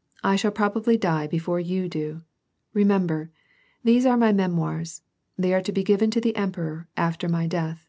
[0.24, 2.22] "I shall probably die before you do.
[2.74, 3.30] Remember,
[3.84, 5.02] these are my memoirs,
[5.38, 7.88] they are to be given to the emperor, after luy death.